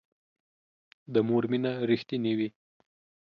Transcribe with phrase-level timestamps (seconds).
[1.13, 2.49] د مور مینه رښتینې وي